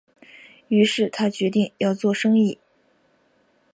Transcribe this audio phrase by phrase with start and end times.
[0.69, 2.57] 於是他决定要做生意